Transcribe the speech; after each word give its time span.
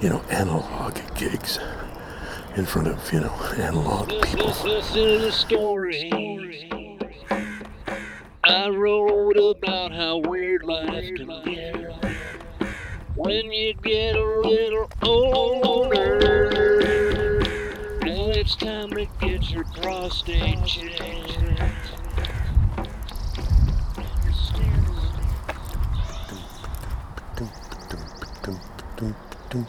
you 0.00 0.08
know, 0.08 0.20
analog 0.30 0.96
gigs 1.16 1.58
in 2.56 2.64
front 2.64 2.86
of, 2.88 3.12
you 3.12 3.20
know, 3.20 3.32
analog 3.56 4.08
people. 4.22 4.48
This 4.48 4.94
is 4.94 5.24
a 5.24 5.32
story 5.32 6.10
I 8.44 8.68
wrote 8.68 9.36
about 9.36 9.92
how 9.92 10.18
weird 10.18 10.62
life 10.62 11.10
can 11.16 11.92
when 13.16 13.52
you 13.52 13.74
get 13.74 14.14
a 14.14 14.40
little 14.40 14.88
older. 15.02 16.20
Now 18.02 18.30
it's 18.30 18.54
time 18.54 18.90
to 18.90 19.06
get 19.20 19.50
your 19.50 19.64
prostate 19.64 20.64
checked. 20.64 21.38
Hello. 29.50 29.64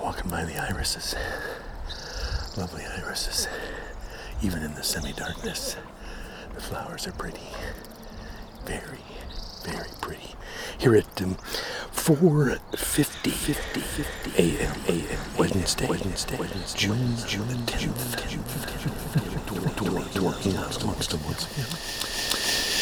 Walking 0.00 0.30
by 0.30 0.44
the 0.44 0.56
irises. 0.70 1.16
Lovely 2.56 2.84
irises. 2.84 3.48
Even 4.42 4.62
in 4.62 4.72
the 4.74 4.84
semi 4.84 5.10
darkness, 5.12 5.76
the 6.54 6.60
flowers 6.60 7.08
are 7.08 7.12
pretty. 7.12 7.40
Very, 8.64 9.02
very 9.64 9.90
pretty. 10.00 10.36
Here 10.78 10.94
at 10.94 11.22
um, 11.22 11.34
4.50 11.90 12.78
50, 12.78 13.30
50 13.80 14.42
a.m. 14.42 14.76
a.m. 14.86 15.18
Wednesday, 15.36 15.88
Wednesday, 15.88 16.36
Wednesday, 16.38 16.78
June, 16.78 17.16
June 17.26 17.48
10th. 17.66 18.22
Working 20.22 20.56
out 20.56 20.82
amongst 20.82 21.10
them 21.10 21.24
once 21.24 21.50
again. 21.50 21.66
Audio, 21.66 22.75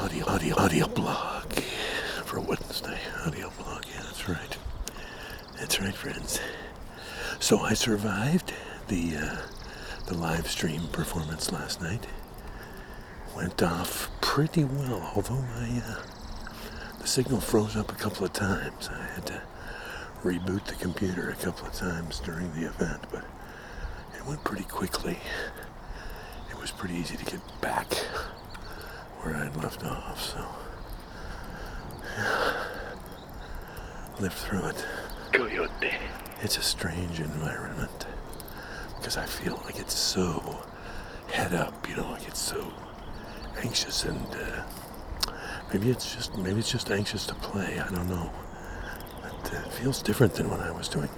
audio, 0.00 0.24
audio, 0.28 0.56
audio 0.56 0.86
blog 0.88 1.52
for 2.24 2.40
Wednesday. 2.40 2.98
Audio 3.26 3.52
blog, 3.58 3.84
yeah, 3.86 4.00
that's 4.02 4.26
right. 4.30 4.56
That's 5.58 5.78
right, 5.78 5.94
friends. 5.94 6.40
So 7.38 7.58
I 7.58 7.74
survived 7.74 8.54
the 8.88 9.16
uh, 9.16 9.36
the 10.06 10.14
live 10.14 10.50
stream 10.50 10.88
performance 10.90 11.52
last 11.52 11.82
night. 11.82 12.06
Went 13.36 13.62
off 13.62 14.08
pretty 14.22 14.64
well, 14.64 15.12
although 15.14 15.42
my 15.42 15.82
uh, 15.84 16.02
the 16.98 17.06
signal 17.06 17.42
froze 17.42 17.76
up 17.76 17.92
a 17.92 17.96
couple 17.96 18.24
of 18.24 18.32
times. 18.32 18.88
I 18.90 19.02
had 19.14 19.26
to 19.26 19.42
reboot 20.24 20.64
the 20.64 20.76
computer 20.76 21.28
a 21.28 21.36
couple 21.44 21.66
of 21.66 21.74
times 21.74 22.20
during 22.20 22.50
the 22.54 22.66
event, 22.66 23.02
but 23.12 23.24
it 24.16 24.24
went 24.26 24.44
pretty 24.44 24.64
quickly. 24.64 25.18
It 26.48 26.58
was 26.58 26.70
pretty 26.70 26.94
easy 26.94 27.18
to 27.18 27.24
get 27.26 27.60
back 27.60 27.86
where 29.22 29.36
I'd 29.36 29.56
left 29.56 29.84
off, 29.84 30.20
so 30.20 30.44
lived 34.20 34.34
through 34.34 34.66
it. 34.66 34.86
Coyote. 35.32 35.92
It's 36.42 36.58
a 36.58 36.62
strange 36.62 37.20
environment 37.20 38.06
because 38.96 39.16
I 39.16 39.24
feel 39.26 39.60
like 39.64 39.78
it's 39.78 39.94
so 39.94 40.62
head 41.32 41.54
up, 41.54 41.88
you 41.88 41.96
know, 41.96 42.10
like 42.10 42.26
it's 42.26 42.40
so 42.40 42.72
anxious 43.62 44.04
and 44.04 44.26
uh, 44.34 44.62
maybe 45.72 45.90
it's 45.90 46.14
just 46.14 46.36
maybe 46.36 46.58
it's 46.58 46.70
just 46.70 46.90
anxious 46.90 47.26
to 47.26 47.34
play. 47.36 47.78
I 47.78 47.88
don't 47.88 48.08
know. 48.08 48.30
But 49.22 49.54
uh, 49.54 49.66
it 49.66 49.72
feels 49.72 50.02
different 50.02 50.34
than 50.34 50.50
when 50.50 50.60
I 50.60 50.70
was 50.70 50.88
doing, 50.88 51.10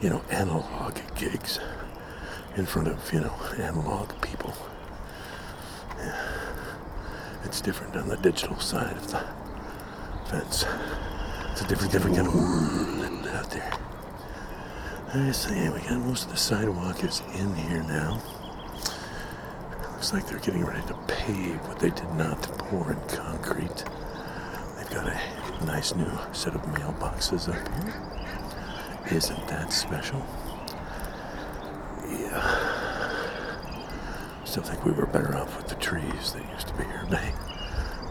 you 0.00 0.10
know, 0.10 0.22
analog 0.30 0.96
gigs 1.14 1.58
in 2.56 2.66
front 2.66 2.88
of 2.88 3.12
you 3.12 3.20
know 3.20 3.34
analog 3.58 4.20
people. 4.20 4.54
It's 7.46 7.60
different 7.60 7.96
on 7.96 8.08
the 8.08 8.16
digital 8.16 8.58
side 8.58 8.96
of 8.96 9.06
the 9.06 9.24
fence. 10.28 10.64
It's 11.52 11.62
a 11.62 11.68
different, 11.68 11.92
different 11.92 12.16
kind 12.16 12.26
of 12.26 12.34
world 12.34 13.28
out 13.28 13.48
there. 13.52 13.72
I 15.14 15.30
so 15.30 15.54
yeah, 15.54 15.72
we 15.72 15.78
got 15.78 16.00
most 16.00 16.24
of 16.24 16.32
the 16.32 16.36
sidewalk 16.36 17.04
is 17.04 17.22
in 17.38 17.54
here 17.54 17.84
now. 17.84 18.20
Looks 19.92 20.12
like 20.12 20.26
they're 20.26 20.40
getting 20.40 20.64
ready 20.64 20.84
to 20.88 20.94
pave 21.06 21.60
what 21.68 21.78
they 21.78 21.90
did 21.90 22.12
not 22.14 22.42
pour 22.58 22.90
in 22.90 23.00
concrete. 23.16 23.84
They've 24.76 24.90
got 24.90 25.06
a 25.06 25.64
nice 25.64 25.94
new 25.94 26.10
set 26.32 26.56
of 26.56 26.62
mailboxes 26.62 27.48
up 27.48 27.84
here. 27.84 29.16
Isn't 29.16 29.46
that 29.46 29.72
special? 29.72 30.26
Yeah. 32.08 32.75
I 34.56 34.58
still 34.58 34.72
think 34.72 34.86
we 34.86 34.92
were 34.92 35.04
better 35.04 35.36
off 35.36 35.54
with 35.58 35.68
the 35.68 35.74
trees 35.74 36.32
that 36.32 36.42
used 36.50 36.68
to 36.68 36.74
be 36.80 36.84
here. 36.84 37.04
But 37.10 37.18
hey, 37.18 37.34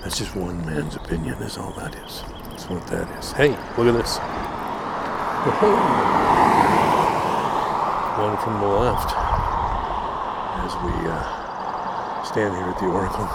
that's 0.04 0.20
just 0.20 0.36
one 0.36 0.64
man's 0.64 0.96
opinion, 0.96 1.34
is 1.42 1.58
all 1.58 1.72
that 1.72 1.96
is. 1.96 2.22
That's 2.50 2.70
what 2.70 2.86
that 2.86 3.10
is. 3.18 3.32
Hey, 3.32 3.50
look 3.50 3.90
at 3.90 3.98
this. 3.98 4.20
One 8.22 8.38
from 8.46 8.62
the 8.62 8.68
left. 8.78 9.10
As 10.62 10.70
we 10.86 10.94
uh, 11.10 12.22
stand 12.30 12.54
here 12.54 12.70
at 12.70 12.78
the 12.78 12.94
Oracle, 12.94 13.26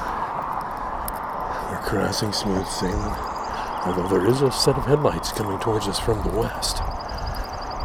we're 1.66 1.82
crossing 1.82 2.32
smooth 2.32 2.68
sailing. 2.68 2.94
Although 3.86 4.06
there 4.06 4.30
is 4.30 4.40
a 4.42 4.52
set 4.52 4.76
of 4.76 4.86
headlights 4.86 5.32
coming 5.32 5.58
towards 5.58 5.88
us 5.88 5.98
from 5.98 6.22
the 6.22 6.38
west. 6.38 6.78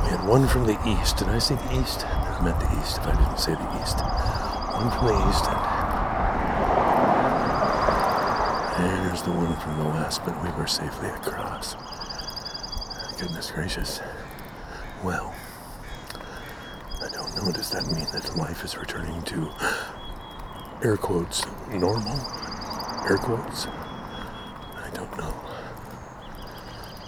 We 0.03 0.11
had 0.11 0.23
one 0.27 0.47
from 0.47 0.67
the 0.67 0.77
east. 0.87 1.17
Did 1.17 1.29
I 1.29 1.39
say 1.39 1.55
the 1.55 1.81
east? 1.81 2.05
I 2.05 2.41
meant 2.43 2.59
the 2.59 2.79
east 2.79 2.99
if 2.99 3.07
I 3.07 3.15
didn't 3.15 3.39
say 3.39 3.55
the 3.55 3.81
east. 3.81 4.54
The 4.75 5.29
east 5.29 5.45
and 8.77 9.07
there's 9.07 9.21
the 9.23 9.31
one 9.31 9.55
from 9.61 9.77
the 9.77 9.85
west, 9.85 10.21
but 10.25 10.35
we 10.43 10.49
were 10.51 10.67
safely 10.67 11.07
across. 11.09 11.75
Goodness 13.17 13.51
gracious. 13.51 14.01
Well, 15.01 15.33
I 17.01 17.09
don't 17.09 17.35
know. 17.37 17.51
Does 17.53 17.71
that 17.71 17.85
mean 17.87 18.05
that 18.13 18.35
life 18.37 18.65
is 18.65 18.77
returning 18.77 19.21
to 19.23 19.49
air 20.83 20.97
quotes 20.97 21.45
normal? 21.69 22.19
Air 23.09 23.17
quotes? 23.17 23.67
I 23.67 24.89
don't 24.93 25.17
know. 25.17 25.31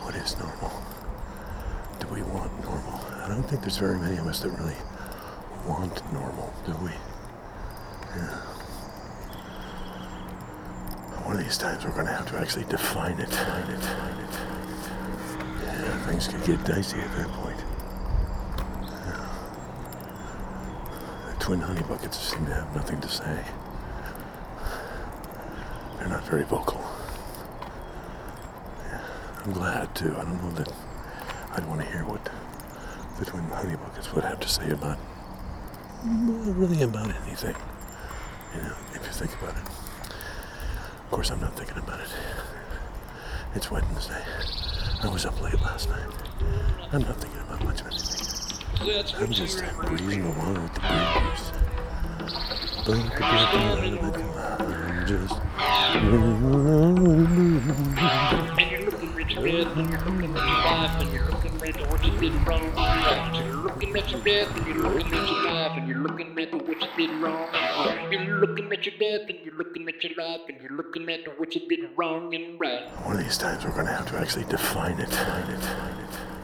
What 0.04 0.16
is 0.16 0.38
normal? 0.40 0.72
Do 2.00 2.08
we 2.08 2.22
want 2.22 2.52
normal? 2.64 3.02
I 3.24 3.28
don't 3.28 3.44
think 3.44 3.62
there's 3.62 3.78
very 3.78 4.00
many 4.00 4.18
of 4.18 4.26
us 4.26 4.40
that 4.40 4.50
really 4.52 4.78
want 5.68 6.02
normal, 6.14 6.54
do 6.66 6.74
we? 6.84 6.92
Yeah. 8.18 8.44
One 11.26 11.36
of 11.38 11.44
these 11.44 11.58
times 11.58 11.86
we're 11.86 11.92
going 11.92 12.08
to 12.08 12.14
have 12.14 12.30
to 12.32 12.38
actually 12.40 12.66
define 12.66 13.20
it. 13.20 13.30
Define 13.30 13.70
it. 13.70 13.80
Define 13.82 14.20
it. 14.20 14.30
Yeah, 15.64 16.06
things 16.08 16.28
could 16.28 16.44
get 16.46 16.64
dicey 16.66 17.00
at 17.00 17.12
that 17.18 17.28
point. 17.30 17.60
Yeah. 18.82 19.28
The 21.30 21.36
twin 21.40 21.60
honey 21.62 21.84
buckets 21.84 22.18
seem 22.18 22.46
to 22.46 22.54
have 22.54 22.76
nothing 22.76 23.00
to 23.02 23.08
say. 23.10 23.44
They're 25.98 26.08
not 26.08 26.24
very 26.26 26.44
vocal. 26.44 26.82
Yeah, 28.86 29.02
I'm 29.44 29.52
glad 29.54 29.94
too. 29.96 30.16
I 30.18 30.24
don't 30.24 30.42
know 30.42 30.52
that 30.52 30.72
I'd 31.54 31.66
want 31.68 31.82
to 31.82 31.88
hear 31.88 32.06
what 32.06 32.30
the 33.20 33.26
twin 33.26 33.44
honey 33.46 33.76
buckets 33.76 34.14
would 34.14 34.24
have 34.24 34.40
to 34.40 34.48
say 34.48 34.70
about 34.70 34.98
really 36.06 36.84
about 36.84 37.10
anything. 37.24 37.56
You 38.57 38.72
if 38.95 39.06
you 39.06 39.12
think 39.13 39.31
about 39.41 39.56
it. 39.56 39.63
Of 39.68 41.12
course, 41.12 41.29
I'm 41.29 41.40
not 41.40 41.56
thinking 41.56 41.78
about 41.78 42.00
it. 42.00 42.09
It's 43.53 43.69
Wednesday. 43.69 44.23
I 45.03 45.07
was 45.09 45.25
up 45.25 45.40
late 45.41 45.62
last 45.62 45.90
night. 45.90 46.09
I'm 46.91 47.01
not 47.01 47.18
thinking 47.18 47.40
about 47.41 47.63
much 47.63 47.81
of 47.81 47.88
anything. 47.88 48.18
I'm 49.19 49.31
just 49.31 49.63
breezing 49.85 50.23
along 50.23 50.63
with 50.63 50.73
the 50.73 50.79
breeze. 50.79 51.51
I'm 54.50 55.06
just. 55.07 55.34
And 58.57 58.71
you're 58.71 58.86
looking 58.89 59.13
rich 59.13 59.36
and 59.36 59.45
you're 59.45 59.65
looking 59.65 59.94
at 59.94 60.03
your 60.03 60.27
life, 60.33 61.01
and 61.01 61.13
you're 61.13 61.30
at 61.68 61.92
what's 61.92 62.10
been 62.19 62.44
wrong. 62.46 62.74
You're 63.36 63.56
looking 63.56 63.96
at 63.98 64.10
your 64.12 64.22
death, 64.22 64.56
and 64.58 64.68
you're 64.68 64.78
looking 64.78 65.14
at 65.14 65.30
your 65.30 65.44
life, 65.44 65.72
and 65.78 65.88
you're 65.88 65.98
looking 65.98 66.40
at 66.40 66.54
what's 66.54 66.88
been 66.96 67.22
wrong. 67.22 67.48
You're 68.12 68.40
looking 68.40 68.72
at 68.72 68.86
your 68.86 68.98
death, 68.98 69.30
and 69.30 69.40
you're 69.44 69.56
looking 69.56 69.88
at 69.88 70.04
your 70.04 70.14
life, 70.18 70.42
and 70.48 70.62
you're 70.62 70.78
looking 70.78 71.10
at 71.10 71.40
what's 71.40 71.58
been 71.58 71.90
wrong 71.96 72.34
and 72.34 72.60
right. 72.60 72.90
One 73.06 73.18
of 73.18 73.24
these 73.24 73.38
times 73.38 73.66
we're 73.66 73.74
to 73.86 73.92
have 73.92 74.10
to 74.12 74.18
actually 74.18 74.46
define 74.46 75.00
it. 75.00 75.10
Define 75.10 75.50
it. 75.52 75.60
Define 75.60 76.00
it. 76.04 76.37